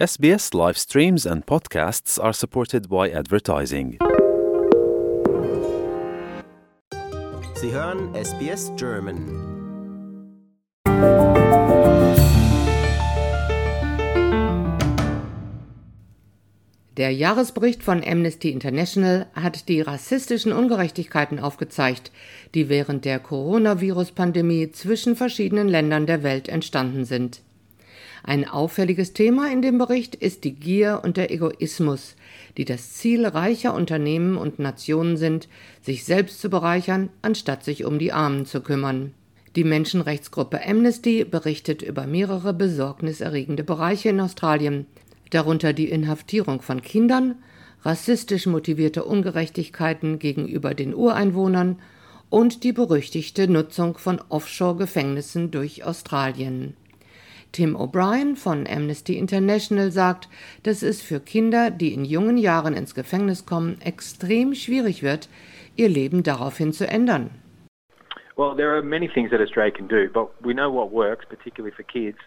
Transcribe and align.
SBS 0.00 0.54
live 0.54 0.78
streams 0.78 1.26
and 1.26 1.44
podcasts 1.44 2.18
are 2.18 2.32
supported 2.32 2.88
by 2.88 3.12
advertising. 3.12 3.98
Sie 7.54 7.70
hören 7.70 8.14
SBS 8.14 8.72
German. 8.78 9.26
Der 16.96 17.10
Jahresbericht 17.10 17.82
von 17.82 18.02
Amnesty 18.02 18.48
International 18.52 19.26
hat 19.34 19.68
die 19.68 19.82
rassistischen 19.82 20.54
Ungerechtigkeiten 20.54 21.38
aufgezeigt, 21.38 22.10
die 22.54 22.70
während 22.70 23.04
der 23.04 23.18
Coronavirus-Pandemie 23.18 24.72
zwischen 24.72 25.14
verschiedenen 25.14 25.68
Ländern 25.68 26.06
der 26.06 26.22
Welt 26.22 26.48
entstanden 26.48 27.04
sind. 27.04 27.42
Ein 28.22 28.46
auffälliges 28.46 29.12
Thema 29.12 29.50
in 29.50 29.62
dem 29.62 29.78
Bericht 29.78 30.14
ist 30.14 30.44
die 30.44 30.54
Gier 30.54 31.00
und 31.02 31.16
der 31.16 31.30
Egoismus, 31.30 32.16
die 32.56 32.64
das 32.64 32.92
Ziel 32.92 33.26
reicher 33.26 33.74
Unternehmen 33.74 34.36
und 34.36 34.58
Nationen 34.58 35.16
sind, 35.16 35.48
sich 35.80 36.04
selbst 36.04 36.40
zu 36.40 36.50
bereichern, 36.50 37.08
anstatt 37.22 37.64
sich 37.64 37.84
um 37.84 37.98
die 37.98 38.12
Armen 38.12 38.44
zu 38.44 38.60
kümmern. 38.60 39.14
Die 39.56 39.64
Menschenrechtsgruppe 39.64 40.64
Amnesty 40.64 41.24
berichtet 41.24 41.82
über 41.82 42.06
mehrere 42.06 42.52
besorgniserregende 42.52 43.64
Bereiche 43.64 44.10
in 44.10 44.20
Australien, 44.20 44.86
darunter 45.30 45.72
die 45.72 45.88
Inhaftierung 45.88 46.62
von 46.62 46.82
Kindern, 46.82 47.36
rassistisch 47.82 48.46
motivierte 48.46 49.04
Ungerechtigkeiten 49.04 50.18
gegenüber 50.18 50.74
den 50.74 50.94
Ureinwohnern 50.94 51.78
und 52.28 52.62
die 52.62 52.72
berüchtigte 52.72 53.48
Nutzung 53.48 53.98
von 53.98 54.20
Offshore-Gefängnissen 54.28 55.50
durch 55.50 55.84
Australien. 55.84 56.76
Tim 57.52 57.76
O'Brien 57.76 58.36
von 58.36 58.66
Amnesty 58.66 59.18
International 59.18 59.90
sagt, 59.90 60.28
dass 60.62 60.82
es 60.82 61.02
für 61.02 61.20
Kinder, 61.20 61.70
die 61.70 61.92
in 61.92 62.04
jungen 62.04 62.36
Jahren 62.36 62.74
ins 62.74 62.94
Gefängnis 62.94 63.46
kommen, 63.46 63.80
extrem 63.80 64.54
schwierig 64.54 65.02
wird, 65.02 65.28
ihr 65.76 65.88
Leben 65.88 66.22
daraufhin 66.22 66.72
zu 66.72 66.86
ändern. 66.86 67.30
Well, 68.36 68.54
there 68.56 68.74
are 68.74 68.82
many 68.82 69.08
things 69.08 69.30
that 69.30 69.40
Australia 69.40 69.72
can 69.72 69.88
do, 69.88 70.08
but 70.12 70.30
we 70.42 70.54
know 70.54 70.70
what 70.70 70.90
works, 70.92 71.26
particularly 71.28 71.74
for 71.74 71.82
kids, 71.82 72.18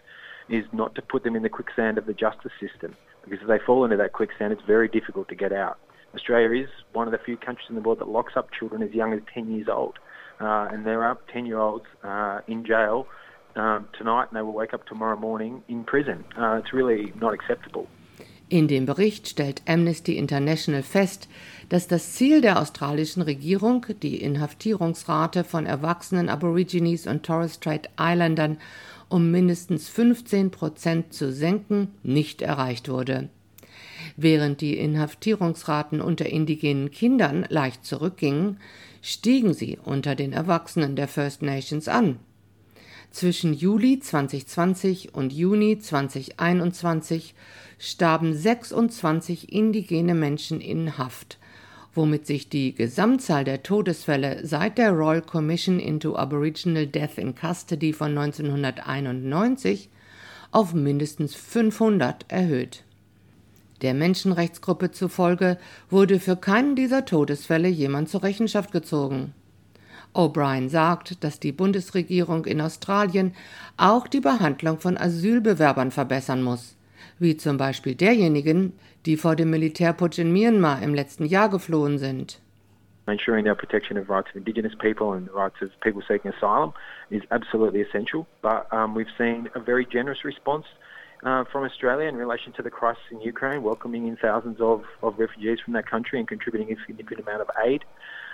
is 0.48 0.64
not 0.72 0.94
to 0.94 1.02
put 1.02 1.24
them 1.24 1.34
in 1.34 1.42
the 1.42 1.48
quicksand 1.48 1.98
of 1.98 2.06
the 2.06 2.12
justice 2.12 2.52
system. 2.60 2.94
Because 3.24 3.40
if 3.42 3.48
they 3.48 3.58
fall 3.58 3.84
into 3.84 3.96
that 3.96 4.12
quicksand, 4.12 4.52
it's 4.52 4.62
very 4.66 4.88
difficult 4.88 5.28
to 5.28 5.34
get 5.34 5.52
out. 5.52 5.78
Australia 6.14 6.62
is 6.62 6.68
one 6.92 7.08
of 7.08 7.12
the 7.12 7.18
few 7.18 7.36
countries 7.36 7.66
in 7.68 7.74
the 7.74 7.80
world 7.80 7.98
that 7.98 8.08
locks 8.08 8.34
up 8.36 8.50
children 8.52 8.82
as 8.82 8.92
young 8.92 9.12
as 9.12 9.20
10 9.32 9.50
years 9.50 9.66
old. 9.68 9.98
Uh, 10.40 10.68
and 10.70 10.86
there 10.86 11.02
are 11.02 11.18
10 11.32 11.46
year 11.46 11.58
olds 11.58 11.86
uh, 12.02 12.40
in 12.46 12.64
jail 12.64 13.06
tonight 13.54 14.28
and 14.30 14.36
they 14.36 14.42
will 14.42 14.54
wake 14.54 14.74
up 14.74 14.84
tomorrow 14.86 15.16
morning 15.16 15.62
in 15.68 15.84
prison. 15.84 16.24
Uh, 16.36 16.60
it's 16.62 16.72
really 16.72 17.12
not 17.20 17.32
acceptable. 17.32 17.86
In 18.50 18.68
dem 18.68 18.84
Bericht 18.84 19.26
stellt 19.26 19.62
Amnesty 19.66 20.18
International 20.18 20.82
fest, 20.82 21.28
dass 21.70 21.88
das 21.88 22.12
Ziel 22.12 22.42
der 22.42 22.60
australischen 22.60 23.22
Regierung, 23.22 23.86
die 24.02 24.20
Inhaftierungsrate 24.20 25.44
von 25.44 25.64
erwachsenen 25.64 26.28
Aborigines 26.28 27.06
und 27.06 27.24
Torres 27.24 27.54
Strait 27.54 27.88
Islandern 27.98 28.58
um 29.08 29.30
mindestens 29.30 29.88
15 29.88 30.50
Prozent 30.50 31.12
zu 31.12 31.32
senken, 31.32 31.88
nicht 32.02 32.42
erreicht 32.42 32.88
wurde. 32.88 33.28
Während 34.16 34.60
die 34.60 34.76
Inhaftierungsraten 34.76 36.00
unter 36.00 36.26
indigenen 36.26 36.90
Kindern 36.90 37.46
leicht 37.48 37.84
zurückgingen, 37.84 38.58
stiegen 39.02 39.54
sie 39.54 39.78
unter 39.82 40.14
den 40.14 40.32
Erwachsenen 40.32 40.96
der 40.96 41.08
First 41.08 41.42
Nations 41.42 41.88
an. 41.88 42.18
Zwischen 43.14 43.54
Juli 43.54 44.00
2020 44.00 45.14
und 45.14 45.32
Juni 45.32 45.78
2021 45.78 47.36
starben 47.78 48.34
26 48.34 49.52
indigene 49.52 50.16
Menschen 50.16 50.60
in 50.60 50.98
Haft, 50.98 51.38
womit 51.94 52.26
sich 52.26 52.48
die 52.48 52.74
Gesamtzahl 52.74 53.44
der 53.44 53.62
Todesfälle 53.62 54.44
seit 54.44 54.78
der 54.78 54.90
Royal 54.90 55.22
Commission 55.22 55.78
into 55.78 56.16
Aboriginal 56.16 56.88
Death 56.88 57.16
in 57.18 57.36
Custody 57.36 57.92
von 57.92 58.18
1991 58.18 59.90
auf 60.50 60.74
mindestens 60.74 61.36
500 61.36 62.24
erhöht. 62.32 62.82
Der 63.82 63.94
Menschenrechtsgruppe 63.94 64.90
zufolge 64.90 65.56
wurde 65.88 66.18
für 66.18 66.34
keinen 66.34 66.74
dieser 66.74 67.04
Todesfälle 67.04 67.68
jemand 67.68 68.08
zur 68.08 68.24
Rechenschaft 68.24 68.72
gezogen. 68.72 69.34
O'Brien 70.14 70.68
sagt, 70.68 71.24
dass 71.24 71.40
die 71.40 71.52
Bundesregierung 71.52 72.44
in 72.44 72.60
Australien 72.60 73.34
auch 73.76 74.06
die 74.06 74.20
Behandlung 74.20 74.78
von 74.78 74.96
Asylbewerbern 74.96 75.90
verbessern 75.90 76.42
muss, 76.42 76.76
wie 77.18 77.36
zum 77.36 77.56
Beispiel 77.56 77.94
derjenigen, 77.94 78.72
die 79.06 79.16
vor 79.16 79.36
dem 79.36 79.50
Militärputsch 79.50 80.18
in 80.18 80.32
Myanmar 80.32 80.82
im 80.82 80.94
letzten 80.94 81.26
Jahr 81.26 81.48
geflohen 81.48 81.98
sind. 81.98 82.40
Ensuring 83.06 83.44
the 83.44 83.54
protection 83.54 83.98
of 83.98 84.08
rights 84.08 84.30
of 84.30 84.36
Indigenous 84.36 84.74
people 84.76 85.12
and 85.12 85.28
rights 85.34 85.60
of 85.60 85.68
people 85.80 86.00
seeking 86.08 86.32
asylum 86.32 86.72
is 87.10 87.22
absolutely 87.30 87.82
essential. 87.82 88.26
But 88.40 88.66
um, 88.72 88.94
we've 88.94 89.12
seen 89.18 89.50
a 89.54 89.60
very 89.60 89.84
generous 89.84 90.24
response 90.24 90.64
uh, 91.24 91.44
from 91.50 91.64
Australia 91.64 92.08
in 92.08 92.16
relation 92.16 92.52
to 92.52 92.62
the 92.62 92.70
crisis 92.70 93.02
in 93.10 93.20
Ukraine, 93.20 93.62
welcoming 93.62 94.06
in 94.06 94.16
thousands 94.16 94.60
of, 94.60 94.84
of 95.02 95.18
refugees 95.18 95.58
from 95.64 95.72
that 95.74 95.90
country 95.90 96.18
and 96.18 96.28
contributing 96.28 96.70
a 96.76 96.80
significant 96.86 97.20
amount 97.26 97.40
of 97.40 97.48
aid. 97.64 97.84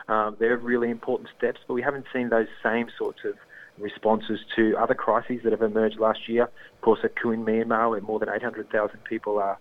Um, 0.08 0.36
they're 0.40 0.56
really 0.56 0.90
important 0.90 1.28
steps, 1.36 1.60
but 1.66 1.74
we 1.74 1.82
haven't 1.82 2.06
seen 2.12 2.30
those 2.30 2.48
same 2.62 2.88
sorts 2.98 3.20
of 3.24 3.34
responses 3.78 4.40
to 4.56 4.76
other 4.76 4.94
crises 4.94 5.40
that 5.44 5.52
have 5.52 5.62
emerged 5.62 5.98
last 6.00 6.28
year. 6.28 6.44
Of 6.44 6.80
course, 6.82 7.00
a 7.04 7.08
coup 7.08 7.30
in 7.30 7.44
Myanmar, 7.44 7.90
where 7.90 8.00
more 8.00 8.18
than 8.18 8.28
800,000 8.28 9.04
people 9.04 9.38
are 9.38 9.58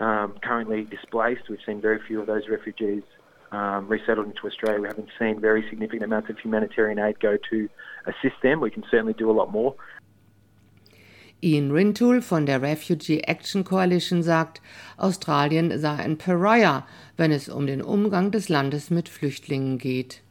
um, 0.00 0.36
currently 0.42 0.84
displaced. 0.84 1.42
We've 1.50 1.58
seen 1.66 1.80
very 1.80 2.00
few 2.06 2.20
of 2.20 2.26
those 2.26 2.48
refugees 2.48 3.02
um, 3.52 3.88
resettled 3.88 4.26
into 4.26 4.46
Australia. 4.46 4.80
We 4.80 4.88
haven't 4.88 5.10
seen 5.18 5.40
very 5.40 5.64
significant 5.68 6.04
amounts 6.04 6.30
of 6.30 6.38
humanitarian 6.38 6.98
aid 6.98 7.20
go 7.20 7.36
to 7.50 7.68
assist 8.06 8.40
them. 8.42 8.60
We 8.60 8.70
can 8.70 8.84
certainly 8.90 9.12
do 9.12 9.30
a 9.30 9.32
lot 9.32 9.52
more. 9.52 9.74
Ian 11.42 11.70
Rintoul 11.70 12.22
von 12.22 12.46
der 12.46 12.62
Refugee 12.62 13.20
Action 13.20 13.64
Coalition 13.64 14.22
sagt, 14.22 14.62
Australien 14.96 15.78
sei 15.78 15.96
ein 15.96 16.16
Pariah, 16.16 16.86
wenn 17.16 17.32
es 17.32 17.48
um 17.48 17.66
den 17.66 17.82
Umgang 17.82 18.30
des 18.30 18.48
Landes 18.48 18.90
mit 18.90 19.08
Flüchtlingen 19.08 19.78
geht. 19.78 20.22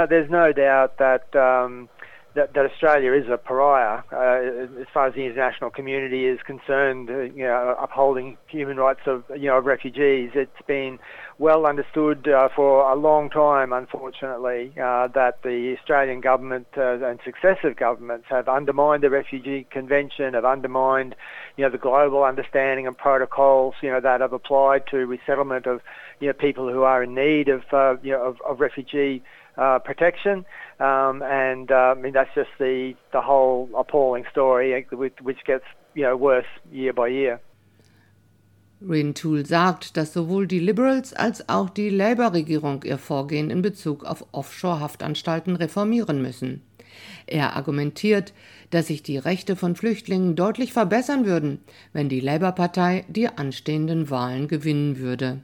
Uh, 0.00 0.06
there's 0.06 0.30
no 0.30 0.52
doubt 0.52 0.96
that 0.98 1.34
um, 1.34 1.88
that, 2.34 2.56
Australia 2.56 3.12
is 3.12 3.28
a 3.28 3.36
pariah 3.36 4.02
uh, 4.10 4.80
as 4.80 4.86
far 4.92 5.06
as 5.06 5.14
the 5.14 5.24
international 5.24 5.70
community 5.70 6.26
is 6.26 6.40
concerned. 6.46 7.10
Uh, 7.10 7.20
you 7.20 7.44
know, 7.44 7.76
upholding 7.80 8.36
human 8.46 8.76
rights 8.78 9.02
of 9.06 9.24
you 9.36 9.48
know 9.48 9.58
of 9.58 9.66
refugees. 9.66 10.30
It's 10.34 10.62
been 10.66 10.98
well 11.42 11.66
understood 11.66 12.28
uh, 12.28 12.48
for 12.54 12.88
a 12.88 12.94
long 12.94 13.28
time, 13.28 13.72
unfortunately, 13.72 14.72
uh, 14.80 15.08
that 15.08 15.42
the 15.42 15.74
Australian 15.76 16.20
government 16.20 16.68
uh, 16.76 17.04
and 17.04 17.18
successive 17.24 17.74
governments 17.76 18.26
have 18.30 18.48
undermined 18.48 19.02
the 19.02 19.10
Refugee 19.10 19.66
Convention, 19.68 20.34
have 20.34 20.44
undermined, 20.44 21.16
you 21.56 21.64
know, 21.64 21.70
the 21.70 21.78
global 21.78 22.22
understanding 22.22 22.86
and 22.86 22.96
protocols, 22.96 23.74
you 23.82 23.90
know, 23.90 24.00
that 24.00 24.20
have 24.20 24.32
applied 24.32 24.86
to 24.92 24.98
resettlement 24.98 25.66
of, 25.66 25.80
you 26.20 26.28
know, 26.28 26.32
people 26.32 26.72
who 26.72 26.84
are 26.84 27.02
in 27.02 27.12
need 27.12 27.48
of, 27.48 27.62
uh, 27.72 27.96
you 28.04 28.12
know, 28.12 28.22
of, 28.22 28.36
of 28.48 28.60
refugee 28.60 29.20
uh, 29.56 29.80
protection. 29.80 30.46
Um, 30.78 31.22
and 31.24 31.72
uh, 31.72 31.74
I 31.74 31.94
mean 31.94 32.12
that's 32.12 32.34
just 32.36 32.50
the 32.58 32.94
the 33.12 33.20
whole 33.20 33.68
appalling 33.76 34.24
story, 34.30 34.86
which 34.92 35.38
gets 35.44 35.64
you 35.94 36.02
know 36.02 36.16
worse 36.16 36.46
year 36.70 36.92
by 36.92 37.08
year. 37.08 37.40
Rintoul 38.88 39.46
sagt, 39.46 39.96
dass 39.96 40.12
sowohl 40.12 40.46
die 40.46 40.58
Liberals 40.58 41.12
als 41.12 41.48
auch 41.48 41.70
die 41.70 41.90
Labour-Regierung 41.90 42.82
ihr 42.84 42.98
Vorgehen 42.98 43.50
in 43.50 43.62
Bezug 43.62 44.04
auf 44.04 44.26
Offshore-Haftanstalten 44.32 45.56
reformieren 45.56 46.22
müssen. 46.22 46.62
Er 47.26 47.56
argumentiert, 47.56 48.32
dass 48.70 48.88
sich 48.88 49.02
die 49.02 49.18
Rechte 49.18 49.56
von 49.56 49.76
Flüchtlingen 49.76 50.36
deutlich 50.36 50.72
verbessern 50.72 51.24
würden, 51.24 51.60
wenn 51.92 52.08
die 52.08 52.20
Labour-Partei 52.20 53.04
die 53.08 53.28
anstehenden 53.28 54.10
Wahlen 54.10 54.48
gewinnen 54.48 54.98
würde. 54.98 55.40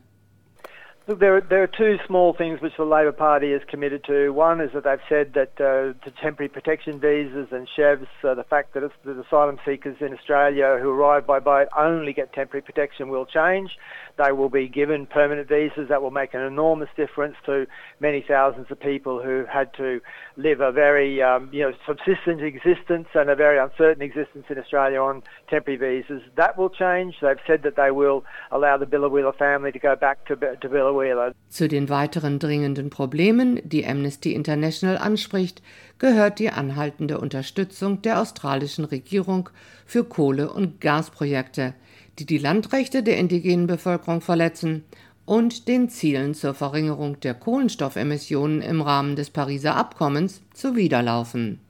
Look, 1.08 1.20
there 1.20 1.38
are, 1.38 1.40
there 1.40 1.62
are 1.62 1.66
two 1.66 1.96
small 2.06 2.34
things 2.34 2.60
which 2.60 2.74
the 2.76 2.84
Labor 2.84 3.12
Party 3.12 3.52
is 3.52 3.62
committed 3.66 4.04
to. 4.04 4.28
One 4.28 4.60
is 4.60 4.72
that 4.74 4.84
they've 4.84 4.98
said 5.08 5.32
that 5.32 5.52
uh, 5.58 5.96
the 6.04 6.12
temporary 6.22 6.50
protection 6.50 7.00
visas 7.00 7.48
and 7.50 7.66
chefs, 7.74 8.04
uh, 8.22 8.34
the 8.34 8.44
fact 8.44 8.74
that 8.74 8.82
the 9.06 9.18
asylum 9.18 9.58
seekers 9.64 9.96
in 10.02 10.12
Australia 10.12 10.76
who 10.78 10.90
arrive 10.90 11.26
by 11.26 11.38
boat 11.40 11.68
only 11.78 12.12
get 12.12 12.34
temporary 12.34 12.60
protection 12.60 13.08
will 13.08 13.24
change. 13.24 13.70
They 14.18 14.32
will 14.32 14.50
be 14.50 14.68
given 14.68 15.06
permanent 15.06 15.48
visas. 15.48 15.88
That 15.88 16.02
will 16.02 16.10
make 16.10 16.34
an 16.34 16.42
enormous 16.42 16.90
difference 16.94 17.36
to 17.46 17.66
many 18.00 18.22
thousands 18.28 18.66
of 18.70 18.78
people 18.78 19.22
who 19.22 19.46
had 19.50 19.72
to 19.78 20.02
live 20.38 20.60
a 20.60 20.70
very, 20.70 21.20
um, 21.20 21.48
you 21.52 21.62
know, 21.62 21.72
subsistent 21.84 22.40
existence 22.40 23.08
and 23.14 23.28
a 23.28 23.34
very 23.34 23.58
uncertain 23.58 24.02
existence 24.02 24.46
in 24.48 24.56
Australia 24.56 25.00
on 25.00 25.22
temporary 25.50 25.76
visas. 25.76 26.22
That 26.36 26.56
will 26.56 26.70
change. 26.70 27.16
They've 27.20 27.42
said 27.44 27.62
that 27.64 27.74
they 27.74 27.90
will 27.90 28.22
allow 28.52 28.78
the 28.78 28.86
Billawheeler 28.86 29.34
family 29.36 29.72
to 29.72 29.80
go 29.80 29.96
back 29.96 30.24
to, 30.26 30.36
to 30.36 30.68
Billawheeler 30.68 31.34
Zu 31.50 31.66
den 31.66 31.88
weiteren 31.88 32.38
dringenden 32.38 32.88
Problemen, 32.88 33.60
die 33.64 33.84
Amnesty 33.84 34.32
International 34.32 34.96
anspricht, 34.96 35.60
gehört 35.98 36.38
die 36.38 36.50
anhaltende 36.50 37.18
Unterstützung 37.18 38.00
der 38.02 38.20
australischen 38.20 38.84
Regierung 38.84 39.50
für 39.86 40.04
Kohle- 40.04 40.52
und 40.52 40.80
Gasprojekte, 40.80 41.74
die 42.20 42.26
die 42.26 42.38
Landrechte 42.38 43.02
der 43.02 43.16
indigenen 43.16 43.66
Bevölkerung 43.66 44.20
verletzen 44.20 44.84
und 45.28 45.68
den 45.68 45.88
Zielen 45.90 46.34
zur 46.34 46.54
Verringerung 46.54 47.20
der 47.20 47.34
Kohlenstoffemissionen 47.34 48.62
im 48.62 48.80
Rahmen 48.80 49.14
des 49.14 49.28
Pariser 49.28 49.76
Abkommens 49.76 50.40
zuwiderlaufen. 50.54 51.60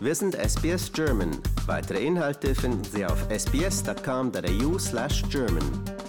Wir 0.00 0.14
sind 0.14 0.34
SBS 0.34 0.92
German. 0.92 1.30
Weitere 1.66 2.04
Inhalte 2.04 2.56
finden 2.56 2.84
Sie 2.84 3.06
auf 3.06 3.26
sbs.com.au/german. 3.30 5.99